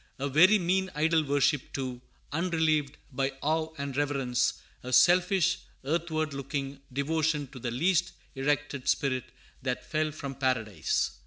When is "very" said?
0.27-0.57